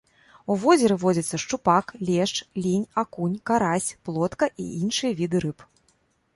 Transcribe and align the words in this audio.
У 0.53 0.55
возеры 0.61 0.95
водзяцца 1.03 1.39
шчупак, 1.43 1.85
лешч, 2.09 2.33
лінь, 2.65 2.89
акунь, 3.03 3.37
карась, 3.53 3.93
плотка 4.09 4.45
і 4.65 4.69
іншыя 4.83 5.11
віды 5.25 5.37
рыб. 5.49 5.59